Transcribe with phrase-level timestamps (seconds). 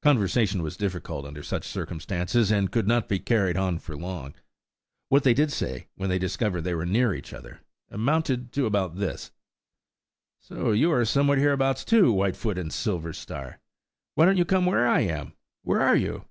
[0.00, 4.32] Conversation was difficult under such circumstances, and could not be carried on for long.
[5.10, 7.60] What they did say, when they discovered they were near each other,
[7.90, 9.32] amounted to about this:–
[10.38, 13.58] "So you are somewhere hereabouts, too, Whitefoot and Silverstar.
[14.14, 15.34] Why don't you come where I am?
[15.62, 16.24] Where are you?"